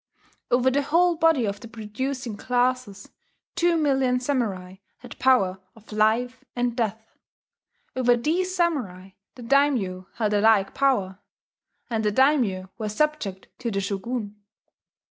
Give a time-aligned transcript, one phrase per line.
[0.49, 3.11] Over the whole body of the producing classes,
[3.55, 7.11] two million samurai had power of life and death;
[7.95, 11.19] over these samurai the daimyo held a like power;
[11.87, 14.37] and the daimyo were subject to the Shogun.